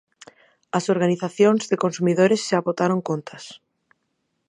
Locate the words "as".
0.77-0.85